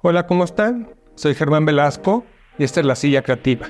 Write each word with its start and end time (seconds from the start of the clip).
Hola, 0.00 0.28
¿cómo 0.28 0.44
están? 0.44 0.94
Soy 1.16 1.34
Germán 1.34 1.66
Velasco 1.66 2.24
y 2.56 2.62
esta 2.62 2.78
es 2.78 2.86
La 2.86 2.94
Silla 2.94 3.22
Creativa. 3.22 3.66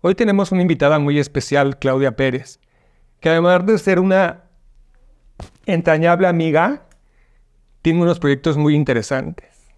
Hoy 0.00 0.16
tenemos 0.16 0.50
una 0.50 0.62
invitada 0.62 0.98
muy 0.98 1.20
especial, 1.20 1.78
Claudia 1.78 2.16
Pérez, 2.16 2.58
que 3.20 3.28
además 3.28 3.64
de 3.64 3.78
ser 3.78 4.00
una 4.00 4.42
entrañable 5.66 6.26
amiga, 6.26 6.88
tiene 7.82 8.02
unos 8.02 8.18
proyectos 8.18 8.56
muy 8.56 8.74
interesantes. 8.74 9.70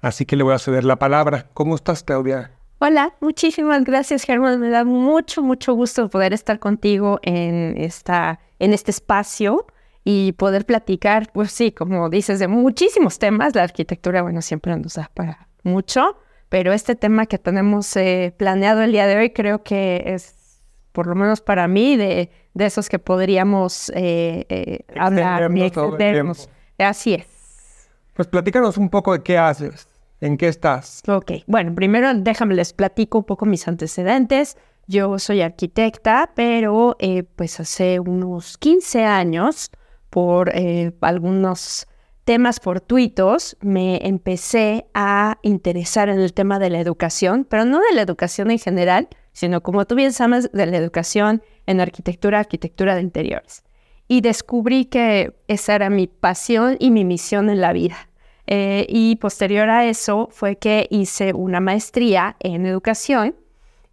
Así 0.00 0.24
que 0.24 0.36
le 0.36 0.44
voy 0.44 0.54
a 0.54 0.58
ceder 0.58 0.84
la 0.84 0.96
palabra. 0.96 1.48
¿Cómo 1.52 1.74
estás, 1.74 2.02
Claudia? 2.02 2.52
Hola, 2.78 3.12
muchísimas 3.20 3.84
gracias, 3.84 4.22
Germán. 4.22 4.60
Me 4.60 4.70
da 4.70 4.84
mucho, 4.84 5.42
mucho 5.42 5.74
gusto 5.74 6.08
poder 6.08 6.32
estar 6.32 6.58
contigo 6.58 7.18
en, 7.22 7.76
esta, 7.76 8.40
en 8.58 8.72
este 8.72 8.90
espacio 8.90 9.66
y 10.04 10.32
poder 10.32 10.66
platicar, 10.66 11.30
pues 11.32 11.50
sí, 11.50 11.72
como 11.72 12.10
dices, 12.10 12.38
de 12.38 12.48
muchísimos 12.48 13.18
temas. 13.18 13.54
La 13.54 13.62
arquitectura, 13.62 14.22
bueno, 14.22 14.42
siempre 14.42 14.76
nos 14.76 14.94
da 14.94 15.10
para 15.14 15.48
mucho, 15.62 16.18
pero 16.50 16.72
este 16.72 16.94
tema 16.94 17.26
que 17.26 17.38
tenemos 17.38 17.96
eh, 17.96 18.34
planeado 18.36 18.82
el 18.82 18.92
día 18.92 19.06
de 19.06 19.16
hoy 19.16 19.30
creo 19.30 19.62
que 19.62 20.02
es, 20.06 20.60
por 20.92 21.06
lo 21.06 21.14
menos 21.14 21.40
para 21.40 21.66
mí, 21.66 21.96
de, 21.96 22.30
de 22.52 22.66
esos 22.66 22.88
que 22.88 22.98
podríamos 22.98 23.90
eh, 23.94 24.46
eh, 24.48 24.84
hablar 24.96 25.50
y 25.56 25.62
extendernos. 25.62 26.48
Así 26.78 27.14
es. 27.14 27.88
Pues 28.14 28.28
platícanos 28.28 28.76
un 28.76 28.90
poco 28.90 29.12
de 29.12 29.22
qué 29.22 29.38
haces. 29.38 29.88
¿En 30.20 30.38
qué 30.38 30.48
estás? 30.48 31.02
Ok, 31.06 31.32
bueno, 31.46 31.74
primero 31.74 32.14
déjame 32.14 32.54
les 32.54 32.72
platico 32.72 33.18
un 33.18 33.24
poco 33.24 33.44
mis 33.44 33.68
antecedentes. 33.68 34.56
Yo 34.86 35.18
soy 35.18 35.42
arquitecta, 35.42 36.30
pero 36.34 36.96
eh, 36.98 37.24
pues 37.24 37.60
hace 37.60 38.00
unos 38.00 38.56
15 38.56 39.04
años, 39.04 39.70
por 40.14 40.52
eh, 40.54 40.92
algunos 41.00 41.88
temas 42.22 42.60
fortuitos, 42.60 43.56
me 43.60 44.06
empecé 44.06 44.86
a 44.94 45.40
interesar 45.42 46.08
en 46.08 46.20
el 46.20 46.32
tema 46.32 46.60
de 46.60 46.70
la 46.70 46.78
educación, 46.78 47.44
pero 47.44 47.64
no 47.64 47.80
de 47.80 47.96
la 47.96 48.02
educación 48.02 48.52
en 48.52 48.60
general, 48.60 49.08
sino 49.32 49.64
como 49.64 49.86
tú 49.86 49.96
bien 49.96 50.12
sabes, 50.12 50.52
de 50.52 50.66
la 50.66 50.76
educación 50.76 51.42
en 51.66 51.80
arquitectura, 51.80 52.38
arquitectura 52.38 52.94
de 52.94 53.00
interiores. 53.00 53.64
Y 54.06 54.20
descubrí 54.20 54.84
que 54.84 55.34
esa 55.48 55.74
era 55.74 55.90
mi 55.90 56.06
pasión 56.06 56.76
y 56.78 56.92
mi 56.92 57.04
misión 57.04 57.50
en 57.50 57.60
la 57.60 57.72
vida 57.72 58.08
eh, 58.46 58.86
y 58.88 59.16
posterior 59.16 59.68
a 59.68 59.84
eso 59.84 60.28
fue 60.30 60.54
que 60.54 60.86
hice 60.90 61.32
una 61.32 61.58
maestría 61.58 62.36
en 62.38 62.66
educación 62.66 63.34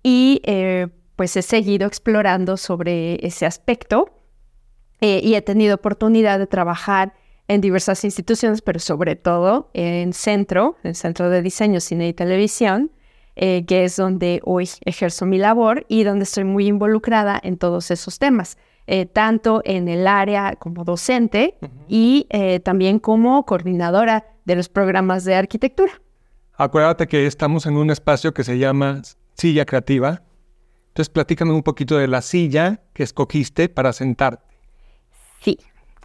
y 0.03 0.39
eh, 0.43 0.87
pues 1.15 1.35
he 1.35 1.41
seguido 1.41 1.87
explorando 1.87 2.57
sobre 2.57 3.25
ese 3.25 3.47
aspecto 3.47 4.20
eh, 5.01 5.19
y 5.23 5.35
he 5.35 5.41
tenido 5.41 5.75
oportunidad 5.75 6.39
de 6.39 6.47
trabajar 6.47 7.13
en 7.47 7.59
diversas 7.59 8.05
instituciones, 8.05 8.61
pero 8.61 8.79
sobre 8.79 9.15
todo 9.17 9.69
en 9.73 10.13
Centro, 10.13 10.77
en 10.83 10.95
Centro 10.95 11.29
de 11.29 11.41
Diseño, 11.41 11.81
Cine 11.81 12.07
y 12.07 12.13
Televisión, 12.13 12.91
que 13.35 13.83
es 13.83 13.95
donde 13.95 14.39
hoy 14.45 14.69
ejerzo 14.85 15.25
mi 15.25 15.37
labor 15.37 15.85
y 15.89 16.03
donde 16.03 16.23
estoy 16.23 16.43
muy 16.43 16.67
involucrada 16.67 17.39
en 17.43 17.57
todos 17.57 17.91
esos 17.91 18.19
temas. 18.19 18.57
tanto 19.13 19.61
en 19.65 19.87
el 19.87 20.07
área 20.07 20.55
como 20.57 20.83
docente 20.83 21.57
y 21.89 22.27
también 22.63 22.99
como 22.99 23.45
coordinadora 23.45 24.25
de 24.45 24.55
los 24.55 24.69
programas 24.69 25.23
de 25.25 25.35
arquitectura. 25.35 25.93
Acuérdate 26.53 27.07
que 27.07 27.25
estamos 27.25 27.65
en 27.65 27.75
un 27.75 27.89
espacio 27.89 28.33
que 28.33 28.43
se 28.43 28.57
llama 28.57 29.01
Silla 29.33 29.65
Creativa. 29.65 30.21
Entonces, 30.89 31.09
platícame 31.09 31.53
un 31.53 31.63
poquito 31.63 31.97
de 31.97 32.07
la 32.07 32.21
silla 32.21 32.81
que 32.93 33.03
escogiste 33.03 33.69
para 33.69 33.93
sentarte. 33.93 34.50
Sí, 35.41 35.59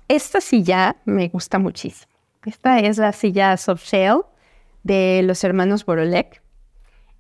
esta 0.08 0.40
silla 0.40 0.96
me 1.04 1.28
gusta 1.28 1.58
muchísimo. 1.58 2.10
Esta 2.44 2.78
es 2.78 2.98
la 2.98 3.12
silla 3.12 3.56
soft 3.56 3.84
shell 3.84 4.22
de 4.82 5.22
los 5.24 5.42
hermanos 5.44 5.84
Borolek. 5.84 6.42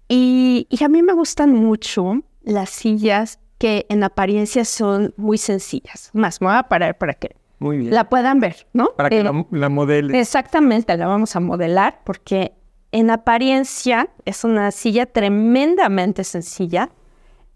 Y, 0.08 0.66
y, 0.70 0.84
a 0.84 0.88
mí 0.88 1.02
me 1.02 1.12
gustan 1.12 1.52
mucho 1.52 2.22
las 2.42 2.70
sillas 2.70 3.40
que 3.58 3.86
en 3.88 4.04
apariencia 4.04 4.64
son 4.64 5.12
muy 5.16 5.36
sencillas. 5.36 6.10
Más, 6.12 6.40
me 6.40 6.46
voy 6.46 6.56
a 6.56 6.62
parar 6.62 6.96
para 6.96 7.14
que 7.14 7.34
muy 7.58 7.78
bien. 7.78 7.92
la 7.92 8.08
puedan 8.08 8.38
ver, 8.38 8.68
¿no? 8.72 8.90
Para 8.96 9.10
que 9.10 9.24
la, 9.24 9.44
la 9.50 9.68
modele. 9.68 10.20
Exactamente, 10.20 10.96
la 10.96 11.08
vamos 11.08 11.34
a 11.34 11.40
modelar 11.40 12.02
porque 12.04 12.52
en 12.92 13.10
apariencia 13.10 14.10
es 14.24 14.44
una 14.44 14.70
silla 14.70 15.06
tremendamente 15.06 16.22
sencilla. 16.22 16.90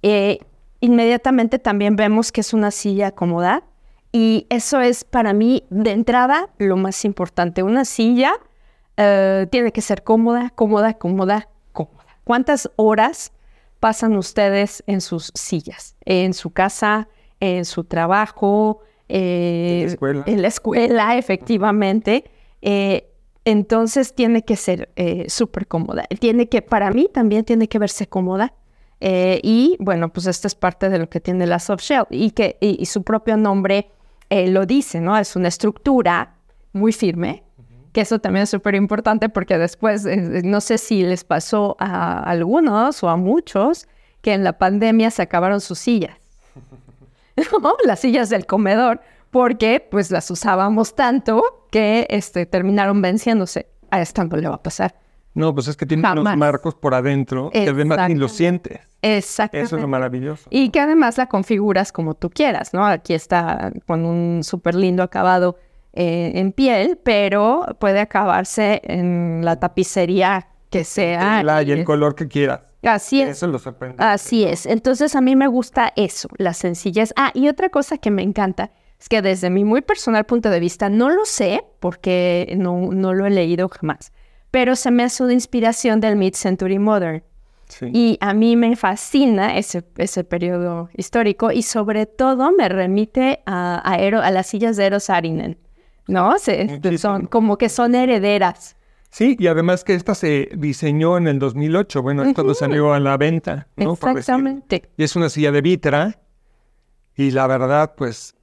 Eh, 0.02 0.40
inmediatamente 0.80 1.60
también 1.60 1.94
vemos 1.94 2.32
que 2.32 2.40
es 2.40 2.52
una 2.52 2.72
silla 2.72 3.12
cómoda 3.12 3.62
y 4.12 4.46
eso 4.50 4.80
es 4.80 5.04
para 5.04 5.32
mí 5.32 5.64
de 5.70 5.92
entrada 5.92 6.50
lo 6.58 6.76
más 6.76 7.04
importante. 7.04 7.62
Una 7.62 7.84
silla 7.84 8.32
eh, 8.96 9.46
tiene 9.50 9.72
que 9.72 9.80
ser 9.80 10.02
cómoda, 10.02 10.50
cómoda, 10.50 10.94
cómoda, 10.94 11.48
cómoda. 11.72 12.06
¿Cuántas 12.24 12.70
horas 12.76 13.32
pasan 13.78 14.16
ustedes 14.16 14.82
en 14.86 15.00
sus 15.00 15.32
sillas? 15.34 15.96
En 16.04 16.34
su 16.34 16.50
casa, 16.50 17.08
en 17.40 17.64
su 17.64 17.84
trabajo, 17.84 18.82
eh, 19.12 19.96
en 20.00 20.42
la 20.42 20.48
escuela, 20.48 21.16
efectivamente. 21.18 22.30
Eh, 22.62 23.10
entonces 23.44 24.14
tiene 24.14 24.44
que 24.44 24.54
ser 24.54 24.90
eh, 24.94 25.24
súper 25.28 25.66
cómoda. 25.66 26.04
Tiene 26.20 26.48
que, 26.48 26.62
para 26.62 26.90
mí 26.92 27.08
también 27.12 27.44
tiene 27.44 27.68
que 27.68 27.78
verse 27.78 28.06
cómoda. 28.06 28.54
y 29.02 29.76
bueno, 29.80 30.12
pues 30.12 30.26
esta 30.26 30.46
es 30.46 30.54
parte 30.54 30.90
de 30.90 30.98
lo 30.98 31.08
que 31.08 31.20
tiene 31.20 31.46
la 31.46 31.58
soft 31.58 31.82
shell 31.82 32.04
y 32.10 32.32
que 32.32 32.58
y, 32.60 32.84
su 32.84 33.02
propio 33.02 33.38
nombre 33.38 33.90
lo 34.30 34.66
dice, 34.66 35.00
¿no? 35.00 35.16
Es 35.18 35.36
una 35.36 35.48
estructura 35.48 36.36
muy 36.72 36.92
firme, 36.92 37.42
que 37.92 38.02
eso 38.02 38.20
también 38.20 38.44
es 38.44 38.50
súper 38.50 38.74
importante 38.76 39.28
porque 39.28 39.58
después, 39.58 40.06
no 40.06 40.60
sé 40.60 40.78
si 40.78 41.02
les 41.02 41.24
pasó 41.24 41.76
a 41.80 42.22
algunos 42.22 43.02
o 43.02 43.08
a 43.08 43.16
muchos, 43.16 43.88
que 44.20 44.32
en 44.32 44.44
la 44.44 44.58
pandemia 44.58 45.10
se 45.10 45.22
acabaron 45.22 45.60
sus 45.60 45.78
sillas. 45.78 46.16
las 47.84 48.00
sillas 48.00 48.28
del 48.28 48.46
comedor, 48.46 49.00
porque 49.30 49.86
pues 49.90 50.10
las 50.10 50.30
usábamos 50.30 50.94
tanto 50.94 51.66
que 51.70 52.06
este, 52.10 52.46
terminaron 52.46 53.02
venciéndose. 53.02 53.66
A 53.90 54.00
esta 54.00 54.24
no 54.24 54.36
le 54.36 54.48
va 54.48 54.56
a 54.56 54.62
pasar. 54.62 54.94
No, 55.34 55.54
pues 55.54 55.68
es 55.68 55.76
que 55.76 55.86
tiene 55.86 56.10
unos 56.10 56.36
marcos 56.36 56.74
por 56.74 56.94
adentro 56.94 57.50
que 57.50 57.68
además 57.68 58.08
ni 58.08 58.16
lo 58.16 58.28
sientes. 58.28 58.80
Exacto. 59.02 59.56
Eso 59.56 59.76
es 59.76 59.82
lo 59.82 59.88
maravilloso. 59.88 60.48
Y 60.50 60.70
que 60.70 60.80
además 60.80 61.18
la 61.18 61.26
configuras 61.26 61.92
como 61.92 62.14
tú 62.14 62.30
quieras, 62.30 62.74
¿no? 62.74 62.84
Aquí 62.84 63.14
está 63.14 63.72
con 63.86 64.04
un 64.04 64.42
súper 64.44 64.74
lindo 64.74 65.02
acabado 65.02 65.56
eh, 65.92 66.32
en 66.34 66.52
piel, 66.52 66.98
pero 67.02 67.64
puede 67.78 68.00
acabarse 68.00 68.80
en 68.84 69.44
la 69.44 69.58
tapicería 69.58 70.48
que 70.68 70.84
sea. 70.84 71.42
La, 71.42 71.62
y 71.62 71.72
el 71.72 71.84
color 71.84 72.14
que 72.14 72.28
quieras. 72.28 72.60
Así 72.82 73.20
es. 73.20 73.30
Eso 73.30 73.46
lo 73.46 73.58
sorprende. 73.58 74.02
Así 74.02 74.44
es. 74.44 74.66
Entonces 74.66 75.14
a 75.14 75.20
mí 75.20 75.36
me 75.36 75.46
gusta 75.46 75.92
eso, 75.96 76.28
la 76.36 76.54
sencillez. 76.54 77.12
Ah, 77.16 77.30
y 77.34 77.48
otra 77.48 77.68
cosa 77.68 77.98
que 77.98 78.10
me 78.10 78.22
encanta 78.22 78.70
es 78.98 79.08
que 79.08 79.22
desde 79.22 79.50
mi 79.50 79.64
muy 79.64 79.80
personal 79.82 80.24
punto 80.24 80.50
de 80.50 80.60
vista, 80.60 80.88
no 80.88 81.10
lo 81.10 81.24
sé 81.24 81.64
porque 81.80 82.54
no, 82.56 82.90
no 82.92 83.14
lo 83.14 83.26
he 83.26 83.30
leído 83.30 83.68
jamás, 83.68 84.12
pero 84.50 84.76
se 84.76 84.90
me 84.90 85.02
hace 85.02 85.22
una 85.22 85.32
inspiración 85.32 86.00
del 86.00 86.16
Mid-Century 86.16 86.78
Modern. 86.78 87.22
Sí. 87.68 87.90
Y 87.92 88.18
a 88.20 88.34
mí 88.34 88.56
me 88.56 88.74
fascina 88.74 89.56
ese, 89.56 89.84
ese 89.96 90.24
periodo 90.24 90.88
histórico 90.96 91.52
y 91.52 91.62
sobre 91.62 92.06
todo 92.06 92.50
me 92.50 92.68
remite 92.68 93.42
a, 93.46 93.78
a, 93.78 94.30
las 94.32 94.46
sillas 94.48 94.76
de 94.76 94.86
Eros 94.86 95.08
Arinen, 95.08 95.56
¿no? 96.08 96.36
Se, 96.38 96.98
son, 96.98 97.26
como 97.26 97.58
que 97.58 97.68
son 97.68 97.94
herederas 97.94 98.76
Sí, 99.10 99.36
y 99.38 99.48
además 99.48 99.82
que 99.82 99.94
esta 99.94 100.14
se 100.14 100.50
diseñó 100.56 101.18
en 101.18 101.26
el 101.26 101.40
2008, 101.40 102.00
bueno, 102.00 102.22
es 102.22 102.32
cuando 102.32 102.54
salió 102.54 102.94
a 102.94 103.00
la 103.00 103.16
venta. 103.16 103.66
¿no? 103.76 103.94
Exactamente. 103.94 104.88
Y 104.96 105.02
es 105.02 105.16
una 105.16 105.28
silla 105.28 105.50
de 105.50 105.60
vitra 105.60 106.20
y 107.16 107.32
la 107.32 107.48
verdad, 107.48 107.94
pues 107.96 108.36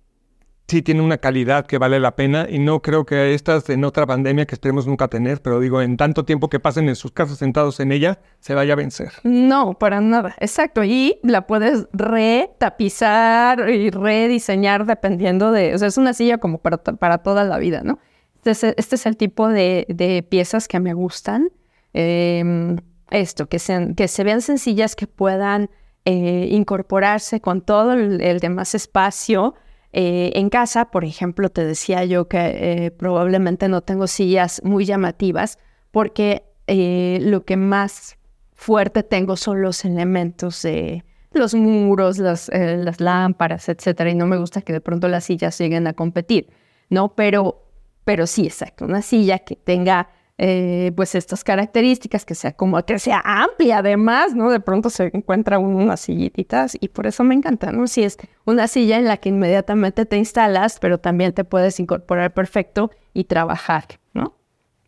sí 0.67 0.81
tiene 0.81 1.01
una 1.01 1.17
calidad 1.17 1.65
que 1.65 1.77
vale 1.77 1.99
la 1.99 2.15
pena 2.15 2.47
y 2.49 2.59
no 2.59 2.81
creo 2.81 3.05
que 3.05 3.33
estas 3.33 3.69
en 3.69 3.85
otra 3.85 4.05
pandemia 4.05 4.45
que 4.45 4.55
esperemos 4.55 4.85
nunca 4.85 5.07
tener, 5.07 5.41
pero 5.41 5.59
digo, 5.59 5.81
en 5.81 5.95
tanto 5.95 6.25
tiempo 6.25 6.49
que 6.49 6.59
pasen 6.59 6.89
en 6.89 6.95
sus 6.95 7.11
casas 7.11 7.37
sentados 7.37 7.79
en 7.79 7.91
ella, 7.91 8.19
se 8.39 8.53
vaya 8.53 8.73
a 8.73 8.75
vencer. 8.75 9.11
No, 9.23 9.75
para 9.79 10.01
nada, 10.01 10.35
exacto. 10.39 10.83
Y 10.83 11.19
la 11.23 11.47
puedes 11.47 11.87
retapizar 11.93 13.69
y 13.69 13.89
rediseñar 13.89 14.85
dependiendo 14.85 15.51
de, 15.51 15.73
o 15.73 15.77
sea, 15.77 15.87
es 15.87 15.97
una 15.97 16.13
silla 16.13 16.37
como 16.37 16.57
para, 16.57 16.77
para 16.77 17.19
toda 17.19 17.43
la 17.43 17.57
vida, 17.57 17.81
¿no? 17.83 17.99
Este, 18.43 18.73
este 18.77 18.95
es, 18.95 19.05
el 19.05 19.17
tipo 19.17 19.49
de, 19.49 20.25
piezas 20.29 20.67
que 20.67 20.79
me 20.79 20.93
gustan. 20.93 21.49
Em, 21.93 22.77
esto, 23.09 23.47
que, 23.47 23.59
sean, 23.59 23.95
que 23.95 24.07
se 24.07 24.23
vean 24.23 24.41
sencillas, 24.41 24.95
que 24.95 25.07
puedan 25.07 25.69
eh, 26.05 26.47
incorporarse 26.51 27.41
con 27.41 27.61
todo 27.61 27.93
el, 27.93 28.39
demás 28.39 28.75
espacio. 28.75 29.55
Eh, 29.93 30.31
en 30.35 30.49
casa, 30.49 30.91
por 30.91 31.05
ejemplo, 31.05 31.49
te 31.49 31.65
decía 31.65 32.03
yo 32.05 32.27
que 32.27 32.37
eh, 32.85 32.91
probablemente 32.91 33.67
no 33.69 33.81
tengo 33.81 34.07
sillas 34.07 34.61
muy 34.63 34.85
llamativas 34.85 35.57
porque 35.91 36.43
lo 36.67 37.45
que 37.45 37.55
más 37.55 38.17
fuerte 38.53 39.01
tengo 39.01 39.37
son 39.37 39.61
los 39.61 39.85
elementos 39.85 40.63
de 40.63 41.05
los 41.37 41.53
muros, 41.53 42.17
las, 42.17 42.49
eh, 42.49 42.77
las 42.77 42.99
lámparas, 42.99 43.69
etcétera, 43.69 44.09
y 44.09 44.15
no 44.15 44.25
me 44.25 44.37
gusta 44.37 44.61
que 44.61 44.73
de 44.73 44.81
pronto 44.81 45.07
las 45.07 45.25
sillas 45.25 45.57
lleguen 45.57 45.87
a 45.87 45.93
competir, 45.93 46.49
¿no? 46.89 47.15
Pero, 47.15 47.63
pero 48.03 48.27
sí, 48.27 48.45
exacto, 48.45 48.85
una 48.85 49.01
silla 49.01 49.39
que 49.39 49.55
tenga 49.55 50.09
eh, 50.39 50.91
pues 50.95 51.15
estas 51.15 51.43
características, 51.43 52.23
que 52.23 52.35
sea 52.35 52.51
como 52.51 52.81
que 52.83 52.99
sea 52.99 53.21
amplia 53.25 53.79
además, 53.79 54.35
¿no? 54.35 54.51
De 54.51 54.59
pronto 54.59 54.89
se 54.91 55.09
encuentra 55.13 55.57
unas 55.57 56.01
sillititas 56.01 56.77
y 56.79 56.89
por 56.89 57.07
eso 57.07 57.23
me 57.23 57.33
encanta, 57.33 57.71
¿no? 57.71 57.87
Si 57.87 58.03
es 58.03 58.17
una 58.45 58.67
silla 58.67 58.97
en 58.97 59.05
la 59.05 59.17
que 59.17 59.29
inmediatamente 59.29 60.05
te 60.05 60.17
instalas, 60.17 60.77
pero 60.79 60.99
también 60.99 61.33
te 61.33 61.43
puedes 61.43 61.79
incorporar 61.79 62.33
perfecto 62.33 62.91
y 63.13 63.23
trabajar, 63.23 63.85
¿no? 64.13 64.35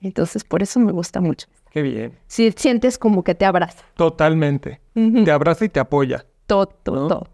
Entonces, 0.02 0.44
por 0.44 0.62
eso 0.62 0.80
me 0.80 0.92
gusta 0.92 1.20
mucho. 1.20 1.48
Qué 1.72 1.82
bien. 1.82 2.14
Si 2.28 2.52
sientes 2.52 2.98
como 2.98 3.24
que 3.24 3.36
te 3.36 3.46
abraza. 3.46 3.84
Totalmente. 3.96 4.82
Te 4.94 5.32
abraza 5.32 5.66
y 5.66 5.70
te 5.70 5.80
apoya. 5.80 6.26
Todo, 6.46 6.68
todo. 6.68 7.28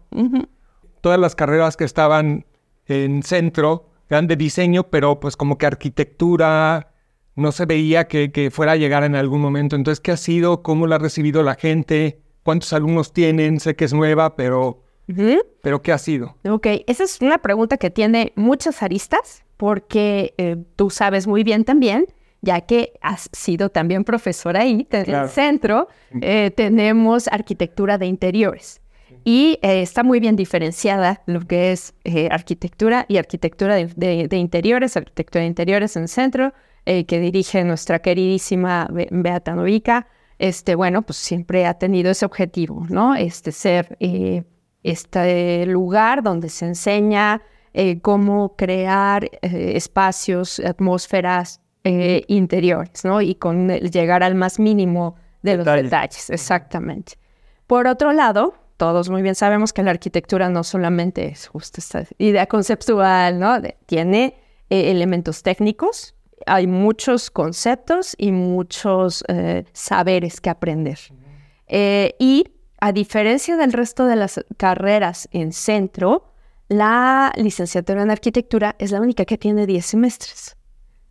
Todas 1.00 1.18
las 1.18 1.34
carreras 1.34 1.76
que 1.76 1.84
estaban 1.84 2.44
en 2.86 3.22
centro 3.22 3.90
eran 4.08 4.26
de 4.26 4.36
diseño, 4.36 4.84
pero 4.84 5.20
pues 5.20 5.36
como 5.36 5.58
que 5.58 5.66
arquitectura 5.66 6.92
no 7.36 7.52
se 7.52 7.66
veía 7.66 8.08
que, 8.08 8.50
fuera 8.52 8.72
a 8.72 8.76
llegar 8.76 9.04
en 9.04 9.14
algún 9.14 9.40
momento. 9.40 9.76
Entonces, 9.76 10.00
¿qué 10.00 10.12
ha 10.12 10.16
sido? 10.16 10.62
¿Cómo 10.62 10.86
la 10.86 10.96
ha 10.96 10.98
recibido 10.98 11.42
la 11.42 11.54
gente? 11.54 12.20
¿Cuántos 12.42 12.72
alumnos 12.72 13.12
tienen? 13.12 13.60
Sé 13.60 13.76
que 13.76 13.84
es 13.84 13.92
nueva, 13.92 14.34
pero, 14.36 14.82
pero 15.62 15.82
¿qué 15.82 15.92
ha 15.92 15.98
sido? 15.98 16.36
Ok, 16.48 16.66
esa 16.86 17.04
es 17.04 17.20
una 17.20 17.38
pregunta 17.38 17.76
que 17.76 17.90
tiene 17.90 18.32
muchas 18.36 18.82
aristas, 18.82 19.44
porque 19.56 20.34
eh, 20.38 20.56
tú 20.76 20.90
sabes 20.90 21.26
muy 21.26 21.44
bien 21.44 21.64
también 21.64 22.06
ya 22.42 22.60
que 22.60 22.92
has 23.00 23.28
sido 23.32 23.70
también 23.70 24.04
profesora 24.04 24.60
ahí, 24.60 24.86
en 24.90 25.14
el 25.14 25.28
centro, 25.28 25.88
eh, 26.20 26.52
tenemos 26.54 27.28
arquitectura 27.28 27.98
de 27.98 28.06
interiores. 28.06 28.80
Y 29.24 29.58
eh, 29.62 29.82
está 29.82 30.04
muy 30.04 30.20
bien 30.20 30.36
diferenciada 30.36 31.22
lo 31.26 31.40
que 31.40 31.72
es 31.72 31.94
eh, 32.04 32.28
arquitectura 32.30 33.06
y 33.08 33.16
arquitectura 33.16 33.74
de, 33.74 34.28
interiores, 34.30 34.96
arquitectura 34.96 35.42
de 35.42 35.48
interiores 35.48 35.96
en 35.96 36.02
el 36.02 36.08
centro, 36.08 36.54
que 36.86 37.20
dirige 37.20 37.64
nuestra 37.64 37.98
queridísima 37.98 38.88
Beata 39.10 39.54
Novica. 39.54 40.06
Este, 40.38 40.74
bueno, 40.74 41.02
pues 41.02 41.16
siempre 41.16 41.66
ha 41.66 41.74
tenido 41.74 42.10
ese 42.10 42.24
objetivo, 42.24 42.86
¿no? 42.88 43.14
Este, 43.14 43.52
ser 43.52 43.98
este 44.82 45.66
lugar 45.66 46.22
donde 46.22 46.48
se 46.48 46.66
enseña 46.66 47.42
cómo 48.02 48.54
crear 48.56 49.28
espacios, 49.42 50.60
atmósferas 50.60 51.60
eh, 51.88 52.24
interiores, 52.26 53.04
¿no? 53.04 53.20
Y 53.20 53.36
con 53.36 53.68
llegar 53.68 54.24
al 54.24 54.34
más 54.34 54.58
mínimo 54.58 55.14
de 55.42 55.56
los 55.56 55.64
detalles, 55.64 56.30
exactamente. 56.30 57.12
Por 57.68 57.86
otro 57.86 58.12
lado, 58.12 58.54
todos 58.76 59.08
muy 59.08 59.22
bien 59.22 59.36
sabemos 59.36 59.72
que 59.72 59.84
la 59.84 59.92
arquitectura 59.92 60.48
no 60.48 60.64
solamente 60.64 61.28
es 61.28 61.46
justo 61.46 61.80
esta 61.80 62.02
idea 62.18 62.46
conceptual, 62.46 63.38
¿no? 63.38 63.62
tiene 63.86 64.34
eh, 64.68 64.90
elementos 64.90 65.44
técnicos, 65.44 66.15
hay 66.44 66.66
muchos 66.66 67.30
conceptos 67.30 68.14
y 68.18 68.32
muchos 68.32 69.24
eh, 69.28 69.64
saberes 69.72 70.40
que 70.40 70.50
aprender. 70.50 70.98
y 71.68 72.44
a 72.78 72.92
diferencia 72.92 73.56
del 73.56 73.72
resto 73.72 74.04
de 74.04 74.16
las 74.16 74.44
carreras 74.58 75.28
en 75.32 75.52
centro, 75.52 76.32
la 76.68 77.32
licenciatura 77.36 78.02
en 78.02 78.10
arquitectura 78.10 78.76
es 78.78 78.90
la 78.90 79.00
única 79.00 79.24
que 79.24 79.38
tiene 79.38 79.66
10 79.66 79.86
semestres 79.86 80.56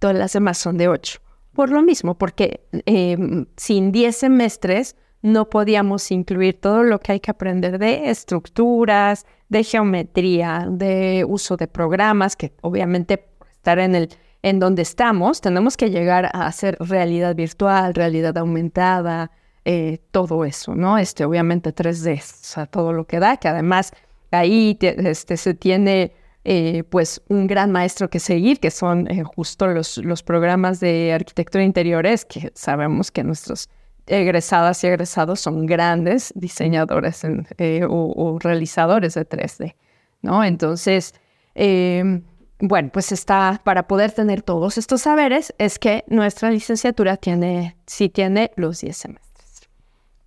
todas 0.06 0.18
las 0.18 0.33
demás 0.33 0.60
son 0.60 0.77
de 0.77 0.88
8. 0.88 1.19
Por 1.54 1.71
lo 1.71 1.81
mismo, 1.81 2.16
porque 2.16 2.68
em, 2.86 3.48
sin 3.57 3.92
10 3.92 4.16
semestres 4.16 4.95
no 5.21 5.50
podíamos 5.50 6.12
incluir 6.12 6.60
todo 6.60 6.83
lo 6.83 7.00
que 7.00 7.13
hay 7.13 7.19
que 7.19 7.31
aprender 7.31 7.80
de 7.80 8.10
estructuras, 8.12 9.25
de 9.50 9.63
geometría, 9.63 10.68
de 10.69 11.25
uso 11.28 11.57
de 11.57 11.68
programas, 11.68 12.36
que 12.36 12.54
obviamente 12.62 13.30
estar 13.56 13.80
en 13.80 13.95
el 13.95 14.10
en 14.45 14.59
donde 14.59 14.83
estamos, 14.83 15.42
tenemos 15.42 15.75
que 15.75 15.89
llegar 15.89 16.30
a 16.31 16.45
hacer 16.45 16.77
realidad 16.80 17.36
virtual, 17.36 17.95
realidad 17.95 18.38
aumentada, 18.38 19.31
eh, 19.65 19.97
todo 20.12 20.45
eso, 20.45 20.75
¿no? 20.75 21.00
Este, 21.00 21.25
obviamente 21.25 21.74
3D, 21.74 22.19
o 22.19 22.21
sea, 22.21 22.68
todo 22.68 22.94
lo 22.94 23.07
que 23.07 23.19
da, 23.19 23.38
que 23.38 23.47
además 23.47 23.92
ahí 24.30 24.77
este, 24.80 25.38
se 25.38 25.56
tiene 25.56 26.12
eh, 26.44 26.83
pues 26.92 27.24
un 27.27 27.47
gran 27.47 27.71
maestro 27.71 28.07
que 28.12 28.19
seguir, 28.19 28.59
que 28.59 28.69
son 28.69 29.09
eh, 29.09 29.24
justo 29.24 29.65
los, 29.65 29.97
los 29.97 30.21
programas 30.21 30.80
de 30.80 31.12
arquitectura 31.12 31.63
interiores, 31.63 32.24
que 32.24 32.51
sabemos 32.53 33.09
que 33.09 33.24
nuestros 33.24 33.68
egresadas 34.06 34.83
y 34.83 34.88
egresados 34.88 35.39
son 35.39 35.65
grandes 35.65 36.31
diseñadores 36.36 37.24
eh, 37.57 37.81
o, 37.89 38.38
realizadores 38.39 39.15
de 39.15 39.27
3D, 39.27 39.75
¿no? 40.21 40.44
Entonces, 40.44 41.15
em, 41.56 42.21
bueno, 42.68 42.90
pues 42.92 43.12
está, 43.12 43.62
para 43.64 43.88
poder 43.88 44.12
tener 44.12 44.42
todos 44.42 44.78
estos 44.78 45.02
saberes, 45.02 45.54
es 45.58 45.80
que 45.80 46.04
nuestra 46.08 46.52
licenciatura 46.52 47.18
tiene, 47.18 47.78
sí 47.86 48.10
tiene 48.10 48.52
los 48.56 48.82
10 48.82 48.98
semestres. 48.98 49.70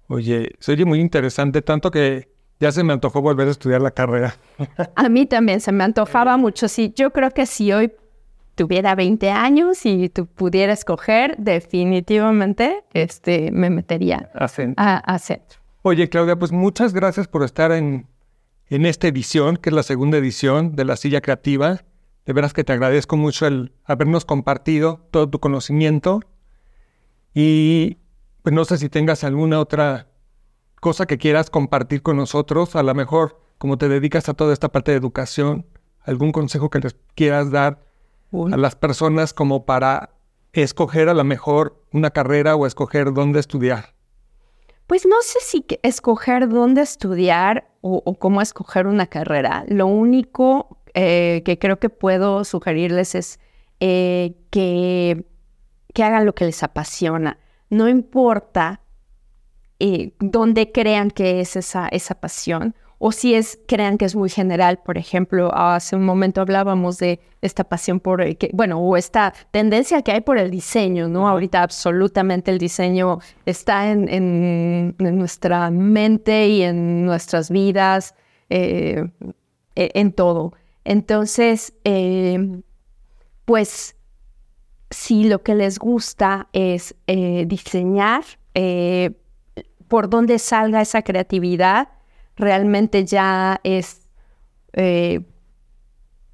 Oye, 0.08 0.52
se 0.58 0.72
oye 0.72 0.84
muy 0.84 1.00
interesante, 1.00 1.62
tanto 1.62 1.90
que 1.90 2.28
ya 2.60 2.72
se 2.72 2.82
me 2.82 2.92
antojó 2.92 3.20
volver 3.22 3.48
a 3.48 3.50
estudiar 3.50 3.82
la 3.82 3.90
carrera. 3.90 4.36
A 4.96 5.08
mí 5.08 5.26
también 5.26 5.60
se 5.60 5.72
me 5.72 5.84
antojaba 5.84 6.36
mucho. 6.36 6.68
Sí, 6.68 6.92
yo 6.96 7.12
creo 7.12 7.30
que 7.30 7.46
si 7.46 7.72
hoy 7.72 7.92
tuviera 8.54 8.94
20 8.94 9.30
años 9.30 9.86
y 9.86 10.08
tú 10.08 10.26
pudiera 10.26 10.72
escoger, 10.72 11.36
definitivamente 11.38 12.84
este, 12.92 13.52
me 13.52 13.70
metería 13.70 14.30
a 14.34 14.48
centro. 15.18 15.60
Oye, 15.82 16.08
Claudia, 16.08 16.36
pues 16.36 16.50
muchas 16.50 16.92
gracias 16.92 17.28
por 17.28 17.44
estar 17.44 17.70
en, 17.70 18.06
en 18.68 18.84
esta 18.84 19.06
edición, 19.06 19.56
que 19.56 19.70
es 19.70 19.74
la 19.74 19.84
segunda 19.84 20.18
edición 20.18 20.74
de 20.74 20.84
La 20.84 20.96
Silla 20.96 21.20
Creativa. 21.20 21.82
De 22.28 22.34
veras 22.34 22.52
que 22.52 22.62
te 22.62 22.74
agradezco 22.74 23.16
mucho 23.16 23.46
el 23.46 23.72
habernos 23.86 24.26
compartido 24.26 25.00
todo 25.10 25.30
tu 25.30 25.40
conocimiento. 25.40 26.20
Y 27.32 27.96
pues 28.42 28.54
no 28.54 28.66
sé 28.66 28.76
si 28.76 28.90
tengas 28.90 29.24
alguna 29.24 29.58
otra 29.58 30.08
cosa 30.78 31.06
que 31.06 31.16
quieras 31.16 31.48
compartir 31.48 32.02
con 32.02 32.18
nosotros, 32.18 32.76
a 32.76 32.82
lo 32.82 32.94
mejor 32.94 33.40
como 33.56 33.78
te 33.78 33.88
dedicas 33.88 34.28
a 34.28 34.34
toda 34.34 34.52
esta 34.52 34.68
parte 34.68 34.90
de 34.90 34.98
educación, 34.98 35.64
algún 36.02 36.30
consejo 36.30 36.68
que 36.68 36.80
les 36.80 36.96
quieras 37.14 37.50
dar 37.50 37.82
a 38.52 38.58
las 38.58 38.76
personas 38.76 39.32
como 39.32 39.64
para 39.64 40.10
escoger 40.52 41.08
a 41.08 41.14
lo 41.14 41.24
mejor 41.24 41.82
una 41.94 42.10
carrera 42.10 42.56
o 42.56 42.66
escoger 42.66 43.14
dónde 43.14 43.40
estudiar. 43.40 43.94
Pues 44.86 45.06
no 45.06 45.16
sé 45.22 45.38
si 45.42 45.66
escoger 45.82 46.48
dónde 46.48 46.80
estudiar 46.80 47.68
o, 47.82 48.14
cómo 48.18 48.40
escoger 48.40 48.86
una 48.86 49.06
carrera. 49.06 49.64
Lo 49.68 49.86
único 49.86 50.77
eh, 50.94 51.42
que 51.44 51.58
creo 51.58 51.78
que 51.78 51.90
puedo 51.90 52.44
sugerirles 52.44 53.14
es 53.14 53.40
eh, 53.80 54.34
que, 54.50 55.24
que 55.94 56.02
hagan 56.02 56.26
lo 56.26 56.34
que 56.34 56.44
les 56.44 56.62
apasiona. 56.62 57.38
No 57.70 57.88
importa 57.88 58.80
eh, 59.80 60.12
donde 60.18 60.72
crean 60.72 61.10
que 61.10 61.40
es 61.40 61.56
esa, 61.56 61.88
esa 61.88 62.14
pasión 62.16 62.74
o 62.98 63.12
si 63.12 63.34
es 63.34 63.58
crean 63.66 63.96
que 63.96 64.04
es 64.04 64.16
muy 64.16 64.28
general. 64.28 64.78
Por 64.84 64.98
ejemplo, 64.98 65.54
hace 65.54 65.96
un 65.96 66.04
momento 66.04 66.40
hablábamos 66.40 66.98
de 66.98 67.20
esta 67.40 67.64
pasión 67.64 68.00
por, 68.00 68.20
eh, 68.20 68.36
que, 68.36 68.50
bueno, 68.52 68.80
o 68.80 68.96
esta 68.96 69.32
tendencia 69.50 70.02
que 70.02 70.12
hay 70.12 70.20
por 70.20 70.38
el 70.38 70.50
diseño, 70.50 71.08
¿no? 71.08 71.28
Ahorita 71.28 71.62
absolutamente 71.62 72.50
el 72.50 72.58
diseño 72.58 73.20
está 73.46 73.90
en, 73.90 74.08
en, 74.08 74.96
nuestra 74.98 75.70
mente 75.70 76.48
y 76.48 76.62
en 76.62 77.06
nuestras 77.06 77.50
vidas, 77.50 78.14
eh, 78.50 79.04
e, 79.76 79.90
en 79.94 80.12
todo. 80.12 80.54
Entonces, 80.88 81.74
pues, 83.44 83.96
si 84.90 85.24
lo 85.24 85.42
que 85.42 85.54
les 85.54 85.78
gusta 85.78 86.48
es 86.52 86.94
diseñar, 87.06 88.24
por 89.88 90.08
dónde 90.08 90.38
salga 90.38 90.80
esa 90.80 91.02
creatividad, 91.02 91.88
realmente 92.36 93.04
ya 93.04 93.60
es, 93.64 94.08
eh, 94.74 95.20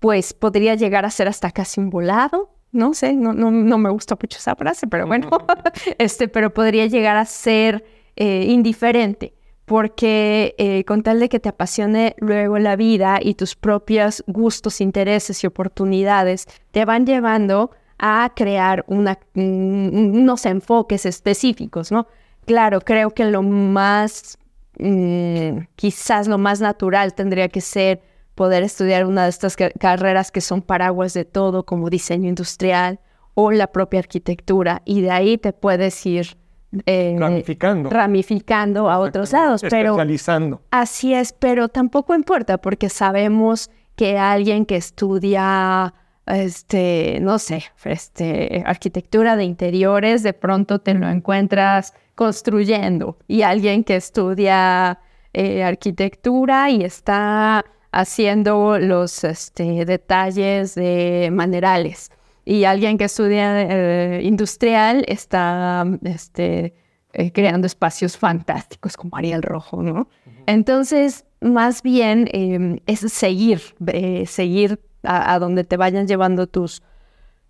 pues 0.01 0.35
podría 0.35 0.75
llegar 0.75 1.05
a 1.07 1.11
ser 1.11 1.29
hasta 1.29 1.51
casi 1.51 1.81
un 1.81 1.91
volado. 1.91 2.51
No 2.73 2.93
sé, 2.93 3.15
no, 3.15 3.33
no, 3.33 3.51
no 3.51 3.79
me 3.79 3.91
gusta 3.91 4.19
mucho 4.21 4.39
esa 4.39 4.57
frase, 4.57 4.87
pero 4.87 5.07
bueno, 5.07 5.31
este, 5.99 6.29
pero 6.29 6.53
podría 6.53 6.87
llegar 6.87 7.17
a 7.17 7.25
ser 7.25 7.85
eh, 8.17 8.47
indiferente, 8.49 9.35
porque 9.65 10.55
eh, 10.59 10.85
con 10.85 11.03
tal 11.03 11.21
de 11.21 11.29
que 11.29 11.41
te 11.41 11.49
apasione 11.49 12.15
luego 12.19 12.59
la 12.59 12.77
vida 12.77 13.19
y 13.23 13.35
tus 13.35 13.55
propios 13.55 14.23
gustos, 14.27 14.81
intereses 14.81 15.43
y 15.43 15.47
oportunidades 15.47 16.47
te 16.71 16.85
van 16.85 17.07
llevando 17.07 17.71
a 17.99 18.33
crear 18.35 18.85
una, 18.89 19.19
unos 19.35 20.45
enfoques 20.47 21.07
específicos, 21.07 21.91
¿no? 21.91 22.07
Claro, 22.45 22.81
creo 22.81 23.11
que 23.11 23.25
lo 23.25 23.43
más, 23.43 24.37
mm, 24.79 25.61
quizás 25.77 26.29
lo 26.29 26.37
más 26.37 26.61
natural 26.61 27.15
tendría 27.15 27.49
que 27.49 27.63
ser 27.63 28.03
poder 28.35 28.65
estudiar 28.65 29.07
una 29.07 29.25
de 29.25 29.31
estas 29.31 29.57
carreras 29.57 30.31
que 30.31 30.41
son 30.41 30.61
paraguas 30.61 31.15
de 31.15 31.25
todo, 31.25 31.65
como 31.65 31.89
diseño 31.89 32.29
industrial 32.29 33.01
o 33.35 33.51
la 33.51 33.69
propia 33.69 34.01
arquitectura, 34.01 34.83
y 34.85 35.01
de 35.01 35.11
ahí 35.11 35.39
te 35.39 35.53
puedes 35.53 36.05
ir 36.05 36.37
eh, 36.87 37.17
Ramificando. 37.19 37.91
ramificando 37.91 38.91
a 38.91 38.99
otros 38.99 39.33
lados. 39.33 39.63
Pero 39.63 39.93
Especializando. 39.93 40.63
así 40.71 41.15
es, 41.15 41.33
pero 41.33 41.69
tampoco 41.69 42.15
importa 42.15 42.59
porque 42.59 42.89
sabemos 42.89 43.71
que 43.97 44.19
alguien 44.19 44.67
que 44.67 44.77
estudia, 44.77 45.95
este, 46.27 47.19
no 47.21 47.39
sé, 47.39 47.65
este, 47.85 48.63
arquitectura 48.67 49.37
de 49.37 49.45
interiores, 49.45 50.23
de 50.23 50.33
pronto 50.33 50.81
te 50.81 50.95
lo 50.95 51.09
encuentras 51.09 51.95
construyendo 52.15 53.17
y 53.29 53.43
alguien 53.43 53.85
que 53.85 53.97
estudia 53.97 54.99
eh, 55.33 55.63
arquitectura 55.65 56.71
y 56.71 56.85
está 56.85 57.65
haciendo 57.93 58.79
los 58.79 59.23
este, 59.25 59.85
detalles 59.85 60.75
de 60.75 61.29
manerales 61.33 62.11
y 62.45 62.65
alguien 62.65 62.99
que 62.99 63.05
estudia 63.05 63.63
eh, 63.63 64.23
industrial 64.23 65.05
está 65.09 65.87
este, 66.03 66.75
eh, 67.13 67.33
creando 67.33 67.67
espacios 67.67 68.17
fantásticos 68.17 68.97
como 68.97 69.17
Ariel 69.17 69.43
Rojo, 69.43 69.83
¿no? 69.83 70.09
Entonces, 70.47 71.25
más 71.41 71.83
bien 71.83 72.29
eh, 72.33 72.81
es 72.87 73.01
seguir, 73.01 73.61
eh, 73.87 74.27
seguir 74.27 74.81
a, 75.03 75.33
a 75.33 75.39
donde 75.39 75.65
te 75.65 75.77
vayan 75.77 76.07
llevando 76.07 76.47
tus, 76.47 76.83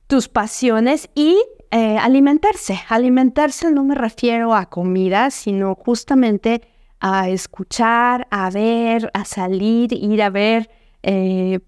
tus 0.07 0.29
pasiones 0.29 1.09
y 1.15 1.37
alimentarse. 1.71 2.79
Alimentarse 2.89 3.73
no 3.73 3.83
me 3.83 3.97
refiero 3.97 4.55
a 4.55 4.67
comida, 4.67 5.33
sino 5.33 5.75
justamente 5.75 6.61
a 7.01 7.29
escuchar, 7.29 8.27
a 8.31 8.49
ver, 8.49 9.11
a 9.13 9.25
salir, 9.25 9.93
ir 9.93 10.23
a 10.23 10.31
ver, 10.31 10.71
eh, 11.03 11.61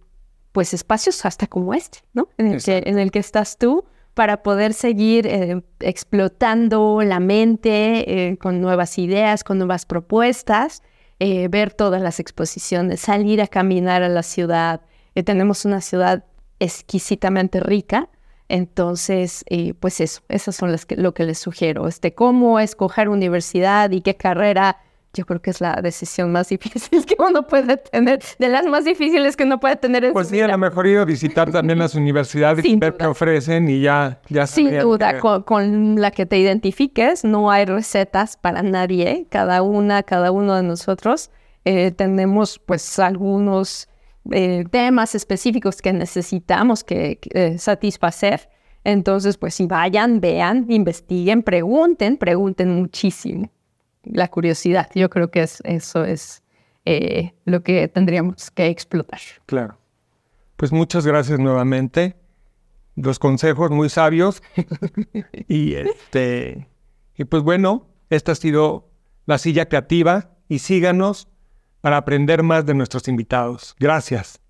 pues 0.56 0.72
espacios 0.72 1.26
hasta 1.26 1.46
como 1.46 1.74
este, 1.74 1.98
¿no? 2.14 2.30
En 2.38 2.46
el, 2.46 2.62
que, 2.62 2.82
en 2.86 2.98
el 2.98 3.10
que 3.10 3.18
estás 3.18 3.58
tú 3.58 3.84
para 4.14 4.42
poder 4.42 4.72
seguir 4.72 5.26
eh, 5.26 5.60
explotando 5.80 7.02
la 7.02 7.20
mente 7.20 8.30
eh, 8.30 8.38
con 8.38 8.62
nuevas 8.62 8.96
ideas, 8.96 9.44
con 9.44 9.58
nuevas 9.58 9.84
propuestas, 9.84 10.82
eh, 11.20 11.48
ver 11.48 11.74
todas 11.74 12.00
las 12.00 12.20
exposiciones, 12.20 13.00
salir 13.00 13.42
a 13.42 13.48
caminar 13.48 14.02
a 14.02 14.08
la 14.08 14.22
ciudad. 14.22 14.80
Tenemos 15.26 15.66
una 15.66 15.82
ciudad 15.82 16.24
exquisitamente 16.58 17.60
rica, 17.60 18.08
entonces, 18.48 19.44
eh, 19.50 19.74
pues 19.74 20.00
eso, 20.00 20.22
esas 20.30 20.56
son 20.56 20.72
las 20.72 20.86
que, 20.86 20.96
lo 20.96 21.12
que 21.12 21.24
les 21.24 21.38
sugiero. 21.38 21.86
Este, 21.86 22.14
cómo 22.14 22.60
escoger 22.60 23.10
universidad 23.10 23.90
y 23.90 24.00
qué 24.00 24.16
carrera, 24.16 24.78
yo 25.16 25.24
creo 25.26 25.40
que 25.42 25.50
es 25.50 25.60
la 25.60 25.80
decisión 25.82 26.30
más 26.30 26.48
difícil 26.54 27.04
que 27.04 27.16
uno 27.18 27.46
puede 27.46 27.76
tener, 27.78 28.20
de 28.38 28.48
las 28.48 28.64
más 28.66 28.84
difíciles 28.84 29.36
que 29.36 29.44
uno 29.44 29.58
puede 29.58 29.76
tener 29.76 30.04
en 30.04 30.12
Pues 30.12 30.28
su 30.28 30.34
sí, 30.34 30.40
a 30.40 30.44
vida. 30.46 30.52
lo 30.52 30.58
mejor 30.58 30.86
ir 30.86 30.98
a 30.98 31.04
visitar 31.04 31.50
también 31.50 31.78
las 31.78 31.94
universidades 32.04 32.64
y 32.64 32.76
ver 32.76 32.96
qué 32.96 33.06
ofrecen 33.06 33.68
y 33.68 33.80
ya, 33.80 34.20
ya 34.28 34.46
Sin 34.46 34.78
duda, 34.78 35.14
que- 35.14 35.20
con, 35.20 35.42
con 35.42 36.00
la 36.00 36.10
que 36.10 36.26
te 36.26 36.38
identifiques, 36.38 37.24
no 37.24 37.50
hay 37.50 37.64
recetas 37.64 38.36
para 38.36 38.62
nadie, 38.62 39.26
cada 39.30 39.62
una, 39.62 40.02
cada 40.02 40.30
uno 40.30 40.54
de 40.54 40.62
nosotros 40.62 41.30
eh, 41.64 41.90
tenemos 41.90 42.58
pues 42.58 42.98
algunos 43.00 43.88
eh, 44.30 44.64
temas 44.70 45.14
específicos 45.14 45.80
que 45.82 45.92
necesitamos 45.92 46.84
que, 46.84 47.18
que, 47.18 47.30
eh, 47.54 47.58
satisfacer. 47.58 48.48
Entonces, 48.84 49.36
pues 49.36 49.54
si 49.54 49.66
vayan, 49.66 50.20
vean, 50.20 50.66
investiguen, 50.68 51.42
pregunten, 51.42 52.16
pregunten 52.16 52.70
muchísimo. 52.76 53.50
La 54.06 54.28
curiosidad, 54.28 54.88
yo 54.94 55.10
creo 55.10 55.30
que 55.30 55.42
es, 55.42 55.60
eso 55.64 56.04
es 56.04 56.42
eh, 56.84 57.34
lo 57.44 57.62
que 57.62 57.88
tendríamos 57.88 58.50
que 58.50 58.68
explotar. 58.68 59.20
Claro. 59.46 59.78
Pues 60.56 60.72
muchas 60.72 61.06
gracias 61.06 61.38
nuevamente. 61.38 62.16
Los 62.94 63.18
consejos 63.18 63.70
muy 63.70 63.88
sabios. 63.90 64.42
y 65.48 65.74
este. 65.74 66.68
Y 67.16 67.24
pues 67.24 67.42
bueno, 67.42 67.88
esta 68.08 68.32
ha 68.32 68.34
sido 68.36 68.88
la 69.26 69.38
silla 69.38 69.68
creativa. 69.68 70.30
Y 70.48 70.60
síganos 70.60 71.28
para 71.80 71.96
aprender 71.96 72.44
más 72.44 72.64
de 72.64 72.74
nuestros 72.74 73.08
invitados. 73.08 73.74
Gracias. 73.78 74.40